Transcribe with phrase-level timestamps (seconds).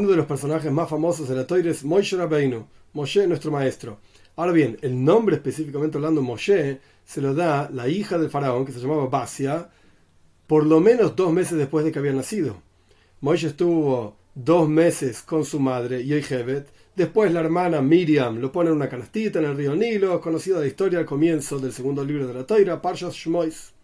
[0.00, 3.98] uno de los personajes más famosos de la Torah es Moshe Rabbeinu, Moshe nuestro maestro.
[4.34, 8.72] Ahora bien, el nombre específicamente hablando Moshe se lo da la hija del faraón que
[8.72, 9.68] se llamaba Basia
[10.46, 12.62] por lo menos dos meses después de que había nacido.
[13.20, 16.68] Moshe estuvo dos meses con su madre, Yochebet.
[16.96, 20.66] Después la hermana Miriam lo pone en una canastita en el río Nilo, conocida la
[20.66, 23.74] historia al comienzo del segundo libro de la Torah, Parshas Shmois.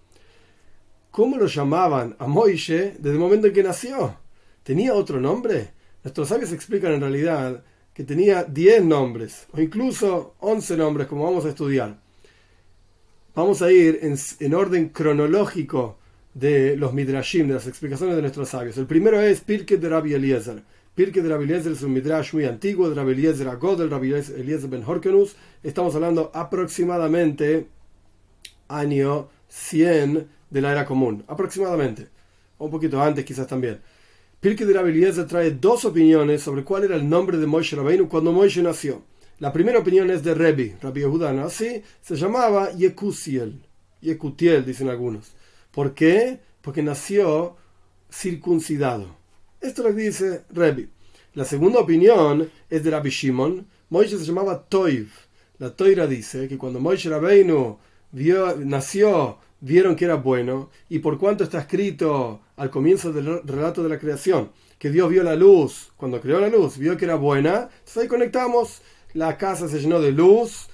[1.11, 4.17] ¿Cómo lo llamaban a Moishe desde el momento en que nació?
[4.63, 5.76] ¿Tenía otro nombre?
[6.07, 11.45] Nuestros sabios explican en realidad que tenía 10 nombres, o incluso 11 nombres, como vamos
[11.45, 11.99] a estudiar.
[13.35, 15.99] Vamos a ir en, en orden cronológico
[16.33, 18.79] de los midrashim, de las explicaciones de nuestros sabios.
[18.79, 20.63] El primero es Pirke de Rabbi Eliezer.
[20.95, 24.13] Pirke de Rabbi Eliezer es un midrash muy antiguo, de Rabbi Eliezer Agod, del Rabbi
[24.13, 25.35] Eliezer Ben Horkenus.
[25.65, 27.67] Estamos hablando aproximadamente
[28.69, 32.07] año 100 de la era común, aproximadamente.
[32.59, 33.81] Un poquito antes quizás también.
[34.47, 38.09] Pirke de Rabbi Eliezer trae dos opiniones sobre cuál era el nombre de Moshe Rabbeinu
[38.09, 39.03] cuando Moshe nació.
[39.41, 43.61] La primera opinión es de Rebbe, Rabbi Yehuda, así se llamaba Yekusiel,
[44.01, 45.33] Yekutiel, dicen algunos.
[45.73, 46.39] ¿Por qué?
[46.63, 47.57] Porque nació
[48.09, 49.17] circuncidado.
[49.61, 50.91] Esto lo dice Rebbe.
[51.35, 53.67] La segunda opinión es de Rabbi Shimon.
[53.91, 55.09] Moisés se llamaba Toiv.
[55.59, 57.79] La Toira dice que cuando Moisés Rabbeinu
[58.13, 63.83] vio, nació, vieron que era bueno, y por cuanto está escrito al comienzo del relato
[63.83, 67.17] de la creación, que Dios vio la luz, cuando creó la luz, vio que era
[67.17, 68.83] buena, entonces ahí conectamos,
[69.15, 70.69] la casa se llenó de luz,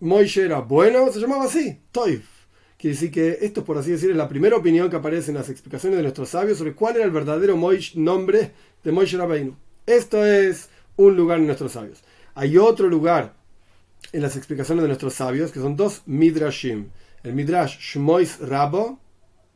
[0.00, 2.24] Moisés era bueno, se llamaba así, Toiv.
[2.78, 5.48] Quiere decir que esto, por así decir, es la primera opinión que aparece en las
[5.48, 7.58] explicaciones de nuestros sabios sobre cuál era el verdadero
[7.96, 8.52] nombre
[8.84, 9.56] de Moishe Rabbeinu.
[9.84, 12.04] Esto es un lugar en nuestros sabios.
[12.36, 13.34] Hay otro lugar
[14.12, 16.90] en las explicaciones de nuestros sabios que son dos midrashim.
[17.22, 18.98] El midrash Shmois Rabo,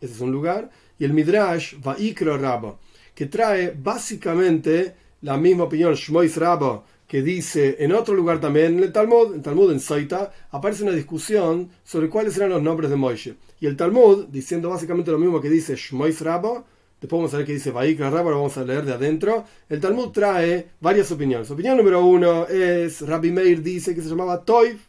[0.01, 2.79] ese es un lugar, y el midrash Vaikro Rabo,
[3.15, 5.95] que trae básicamente la misma opinión.
[5.95, 10.33] Shmois Rabo que dice en otro lugar también, en el Talmud, en Talmud en Saita,
[10.51, 13.35] aparece una discusión sobre cuáles eran los nombres de Moishe.
[13.61, 16.65] Y el Talmud, diciendo básicamente lo mismo que dice Shmois Rabbo,
[16.99, 19.45] después vamos a ver qué dice Vaikra Rabbo, lo vamos a leer de adentro.
[19.69, 21.51] El Talmud trae varias opiniones.
[21.51, 24.81] Opinión número uno es Rabbi Meir dice que se llamaba Toiv,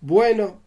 [0.00, 0.62] bueno.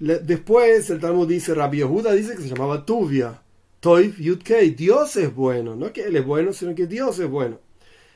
[0.00, 3.42] Después el Talmud dice Rabbi Yehuda dice que se llamaba Tuvia,
[3.80, 7.58] Toiv Yudkei, Dios es bueno, no que él es bueno, sino que Dios es bueno.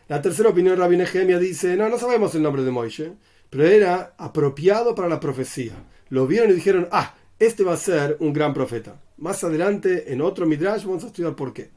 [0.08, 3.12] La tercera opinión, Rabbi Nehemia dice, no, no sabemos el nombre de Moishe,
[3.50, 5.74] pero era apropiado para la profecía.
[6.08, 9.00] Lo vieron y dijeron, ah, este va a ser un gran profeta.
[9.18, 11.68] Más adelante, en otro Midrash, vamos a estudiar por qué.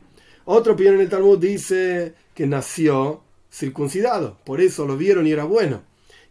[0.45, 5.43] Otra opinión en el Talmud dice que nació circuncidado, por eso lo vieron y era
[5.43, 5.81] bueno.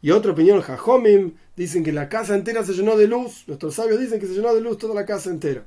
[0.06, 3.42] Y otra opinión, Jajomim, dicen que la casa entera se llenó de luz.
[3.48, 5.64] Nuestros sabios dicen que se llenó de luz toda la casa entera.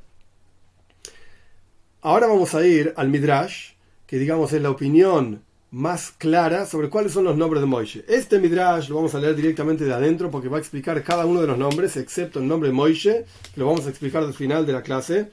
[1.99, 3.73] Ahora vamos a ir al Midrash,
[4.07, 8.05] que digamos es la opinión más clara sobre cuáles son los nombres de Moishe.
[8.07, 11.41] Este Midrash lo vamos a leer directamente de adentro porque va a explicar cada uno
[11.41, 14.71] de los nombres, excepto el nombre Moishe, que lo vamos a explicar al final de
[14.71, 15.31] la clase.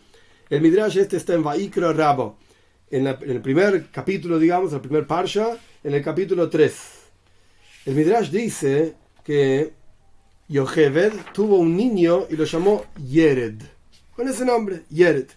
[0.51, 2.39] El Midrash este está en Vaikro Rabo,
[2.91, 6.96] en, el primer capítulo, digamos, el primer Parsha, en el capítulo 3.
[7.87, 9.73] El Midrash dice que
[10.49, 13.63] Yocheved tuvo un niño y lo llamó Yered,
[14.17, 15.29] con ese nombre, Yered.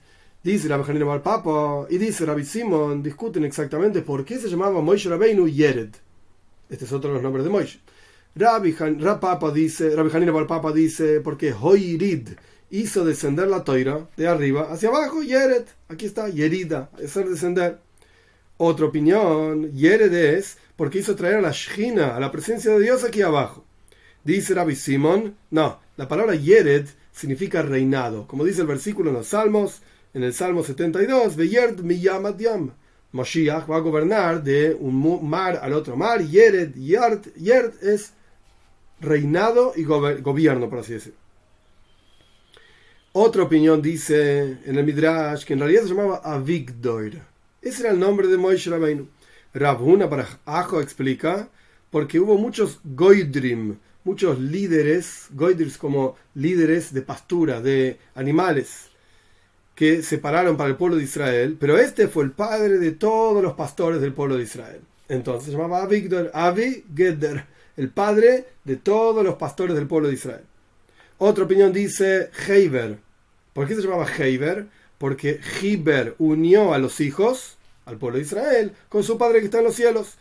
[0.43, 4.81] Dice Rabbi Hanina Bar Papa y dice Rabbi Simon, discuten exactamente por qué se llamaba
[4.81, 5.91] Moishe Rabbeinu Yered.
[6.71, 7.81] Este es otro de los nombres de Moishe.
[8.33, 12.29] Rabbi, Han, Papa dice, Rabbi Hanina dice, porque Hoirid
[12.71, 15.65] hizo descender la toira de arriba hacia abajo, Yered.
[15.87, 17.77] Aquí está, Yerida, hacer descender.
[18.57, 23.03] Otra opinión, Yered es porque hizo traer a la Shina, a la presencia de Dios
[23.03, 23.65] aquí abajo.
[24.23, 28.25] Dice Rabbi Simon, no, la palabra Yered significa reinado.
[28.25, 29.81] Como dice el versículo en los Salmos,
[30.13, 32.71] en el Salmo 72, Veyerd Miyamat Yam.
[33.11, 36.21] Moshiach va a gobernar de un mar al otro mar.
[36.21, 38.13] Yered, Yerd, Yerd es
[39.01, 41.19] reinado y gobierno, por así decirlo.
[43.11, 47.15] Otra opinión dice en el Midrash que en realidad se llamaba Avigdor.
[47.61, 49.09] Ese era el nombre de Moishe Rabbeinu.
[49.53, 51.49] Rabhuna para Ajo explica
[51.89, 58.89] porque hubo muchos goidrim, muchos líderes, goidris como líderes de pastura, de animales,
[59.75, 63.53] que separaron para el pueblo de Israel, pero este fue el padre de todos los
[63.53, 64.81] pastores del pueblo de Israel.
[65.07, 67.45] Entonces se llamaba Avigdor, Avi Gedder,
[67.77, 70.43] el padre de todos los pastores del pueblo de Israel.
[71.17, 72.99] Otra opinión dice Heiber.
[73.53, 74.67] ¿Por qué se llamaba Heiber?
[74.97, 77.57] Porque Hiber unió a los hijos,
[77.89, 80.15] al pueblo de Israel, con su padre que está en los cielos.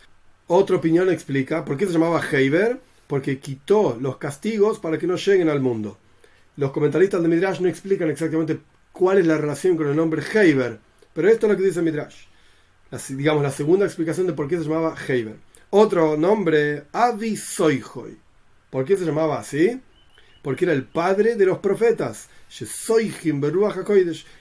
[0.47, 5.15] Otra opinión explica por qué se llamaba Heiber, porque quitó los castigos para que no
[5.15, 5.97] lleguen al mundo.
[6.57, 8.59] Los comentaristas de Midrash no explican exactamente
[8.91, 10.79] cuál es la relación con el nombre Heiber.
[11.13, 12.25] Pero esto es lo que dice Midrash.
[13.09, 15.37] digamos la segunda explicación de por qué se llamaba Heiber.
[15.69, 18.17] Otro nombre, Avisoijoy.
[18.69, 19.79] ¿Por qué se llamaba así?
[20.41, 22.29] Porque era el padre de los profetas,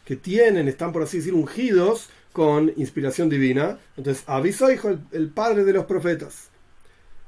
[0.05, 2.09] que tienen, están por así decir, ungidos
[2.39, 3.81] con inspiración divina.
[3.97, 6.51] Entonces, Avisoijo, el, padre de los profetas.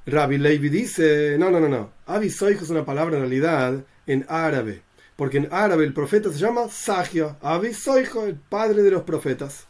[0.06, 1.90] Rabbi Levi dice, no, no, no, no.
[2.06, 4.82] Avisoijo es una palabra en realidad en árabe,
[5.16, 9.66] porque en árabe el profeta se llama Sahia, Avisoijo, el padre de los profetas.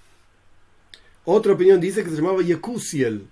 [1.24, 3.26] Otra opinión dice que se llamaba Yekusiel,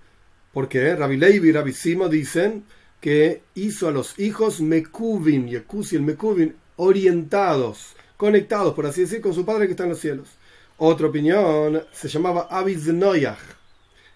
[0.54, 1.74] porque Rabbi Levi y Rabbi
[2.10, 2.64] dicen
[3.02, 9.44] que hizo a los hijos Mekuvin, Yekusiel, Mekuvin, orientados, conectados, por así decir, con su
[9.44, 10.37] padre que está en los cielos.
[10.80, 13.38] Otra opinión se llamaba Abiznojach.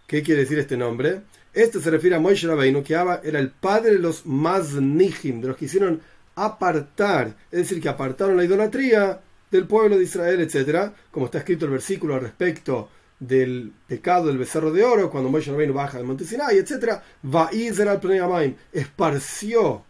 [0.06, 1.22] ¿Qué quiere decir este nombre?
[1.52, 5.56] Este se refiere a Moishe Rabbeinu, que era el padre de los Maznihim, de los
[5.56, 6.00] que hicieron
[6.36, 9.20] apartar, es decir, que apartaron la idolatría
[9.50, 10.92] del pueblo de Israel, etc.
[11.10, 15.50] Como está escrito el versículo al respecto del pecado del becerro de oro, cuando Moishe
[15.50, 17.00] Rabbeinu baja del monte Sinai, etc.
[17.32, 19.84] Al esparció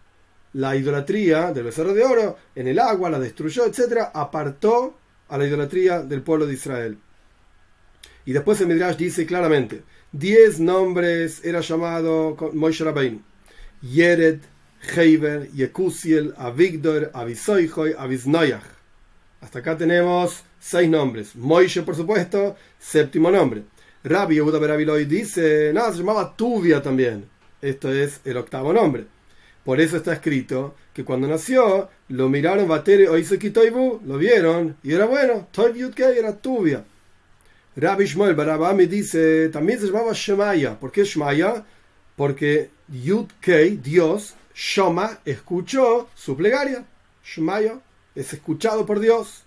[0.54, 4.08] la idolatría del becerro de oro en el agua, la destruyó, etc.
[4.14, 5.01] Apartó
[5.32, 6.98] a la idolatría del pueblo de Israel.
[8.26, 9.82] Y después el Midrash dice claramente,
[10.12, 13.22] diez nombres era llamado Moshe Rabbeinu.
[13.80, 14.40] Yered,
[14.94, 18.62] Heiber, Yekusiel, Avigdor, Avisoijoy, Avisnoyach.
[19.40, 21.34] Hasta acá tenemos seis nombres.
[21.34, 23.62] Moishe, por supuesto, séptimo nombre.
[24.04, 27.24] Rabbi Yehuda Berabiloy dice, no, se llamaba Tuvia también.
[27.62, 29.06] Esto es el octavo nombre.
[29.64, 35.06] Por eso está escrito que cuando nació, lo miraron Batere Oisekitoibu, lo vieron, y era
[35.06, 36.84] bueno, Toiv era Tuvia.
[37.74, 40.78] Rabbi Shmuel Barabami dice, también se llamaba Shemaya.
[40.78, 41.64] ¿Por qué Shemaya?
[42.16, 43.28] Porque Yud
[43.82, 46.84] Dios, Shoma, escuchó su plegaria.
[47.24, 47.80] Shemaya
[48.14, 49.44] es escuchado por Dios.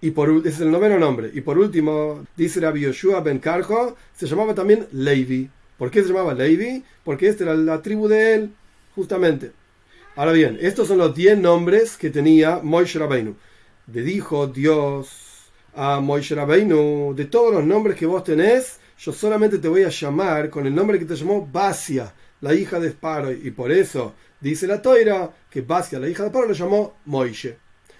[0.00, 1.30] Y por, es el noveno nombre.
[1.32, 5.48] Y por último, dice Rabbi Yoshua Ben Karjo, se llamaba también Levi.
[5.78, 6.84] ¿Por qué se llamaba Levi?
[7.02, 8.50] Porque esta era la tribu de él,
[8.98, 9.52] justamente.
[10.16, 13.36] Ahora bien, estos son los diez nombres que tenía Moishe Rabbeinu.
[13.92, 19.58] Le dijo Dios a Moishe Rabbeinu, de todos los nombres que vos tenés, yo solamente
[19.58, 23.30] te voy a llamar con el nombre que te llamó Basia, la hija de Sparo,
[23.30, 27.56] y por eso dice la toira que Basia, la hija de Sparo, lo llamó Moishe.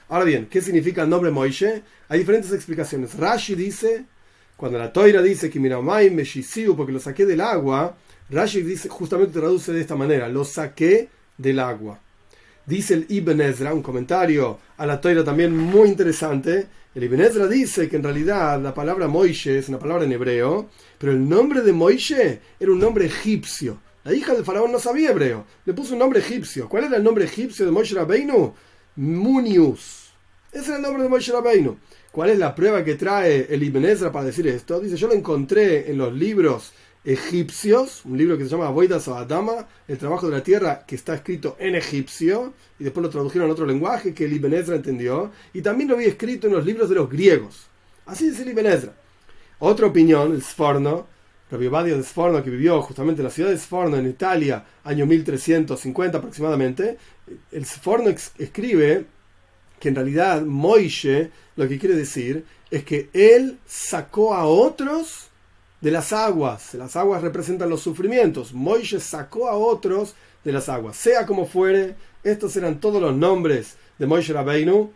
[0.09, 1.85] Ahora bien, ¿qué significa el nombre Moishe?
[2.09, 3.15] Hay diferentes explicaciones.
[3.15, 4.05] Rashi dice,
[4.59, 6.25] cuando la toira dice que Miramai me
[6.77, 7.97] porque lo saqué del agua,
[8.29, 12.01] Rashi dice, justamente traduce de esta manera, lo saqué del agua.
[12.67, 17.47] Dice el Ibn Ezra, un comentario a la toira también muy interesante, el Ibn Ezra
[17.47, 20.69] dice que en realidad la palabra Moishe es una palabra en hebreo,
[20.99, 23.79] pero el nombre de Moishe era un nombre egipcio.
[24.03, 26.69] La hija del faraón no sabía hebreo, le puso un nombre egipcio.
[26.69, 28.53] ¿Cuál era el nombre egipcio de Moishe Rabbeinu?
[28.97, 30.13] Munius.
[30.51, 31.79] Ese era el nombre de Moishe Rabbeinu.
[32.19, 34.81] ¿Cuál es la prueba que trae el para decir esto?
[34.81, 36.73] Dice, yo lo encontré en los libros
[37.05, 41.15] egipcios, un libro que se llama Boidas Adama, el trabajo de la tierra, que está
[41.15, 45.63] escrito en egipcio, y después lo tradujeron a otro lenguaje que el Ibn entendió, y
[45.63, 47.69] también lo había escrito en los libros de los griegos.
[48.05, 48.91] Así dice el Ibn.
[49.61, 51.07] Otra opinión, el Sforno,
[51.53, 55.07] Rabbi Badio de Sforno, que vivió justamente en la ciudad de Sforno, en Italia, año
[55.07, 56.99] 1350 aproximadamente,
[57.53, 59.07] el Sforno escribe
[59.79, 65.29] que en realidad Moishe lo que quiere decir es que él sacó a otros
[65.81, 66.75] de las aguas.
[66.75, 68.53] Las aguas representan los sufrimientos.
[68.53, 70.97] Moisés sacó a otros de las aguas.
[70.97, 74.91] Sea como fuere, estos eran todos los nombres de Moisés Rabbeinu.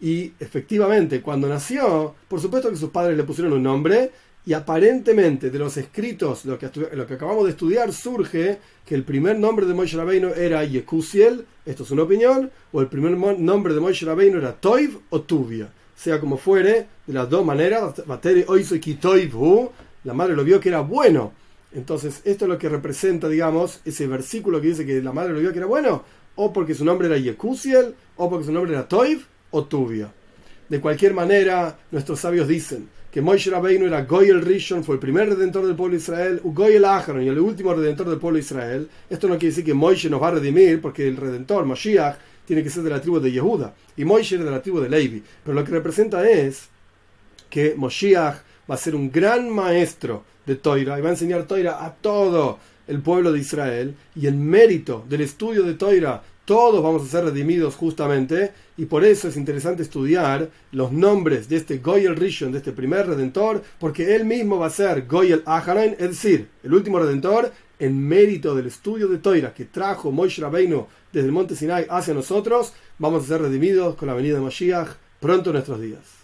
[0.00, 4.12] Y efectivamente, cuando nació, por supuesto que sus padres le pusieron un nombre.
[4.48, 9.04] Y aparentemente de los escritos, lo que, lo que acabamos de estudiar, surge que el
[9.04, 13.74] primer nombre de Moisés Rabbeinu era Yekusiel, esto es una opinión, o el primer nombre
[13.74, 15.70] de Moisés Rabbeinu era Toiv o Tuvia.
[15.94, 17.92] Sea como fuere, de las dos maneras,
[20.04, 21.32] la madre lo vio que era bueno.
[21.74, 25.40] Entonces, esto es lo que representa, digamos, ese versículo que dice que la madre lo
[25.40, 26.04] vio que era bueno,
[26.36, 30.10] o porque su nombre era Yekusiel, o porque su nombre era Toiv o Tuvia.
[30.70, 35.28] De cualquier manera, nuestros sabios dicen que Moshe Rabbeinu era Goyel Rishon, fue el primer
[35.30, 38.88] redentor del pueblo de Israel, Goyel Aharon y el último redentor del pueblo de Israel.
[39.08, 42.62] Esto no quiere decir que Moshe nos va a redimir, porque el redentor, Moshiach, tiene
[42.62, 45.22] que ser de la tribu de Yehuda, y Moshe era de la tribu de Levi.
[45.42, 46.68] Pero lo que representa es
[47.48, 48.36] que Moshiach
[48.70, 52.58] va a ser un gran maestro de Toira y va a enseñar Toira a todo
[52.86, 57.24] el pueblo de Israel y el mérito del estudio de Toira todos vamos a ser
[57.26, 62.58] redimidos justamente y por eso es interesante estudiar los nombres de este Goyel Rishon, de
[62.58, 67.00] este primer redentor, porque él mismo va a ser Goyel Aharain, es decir, el último
[67.00, 71.86] redentor en mérito del estudio de Toira que trajo Moshe Rabbeinu desde el monte Sinai
[71.90, 74.88] hacia nosotros, vamos a ser redimidos con la venida de Mashiach
[75.20, 76.17] pronto en nuestros días.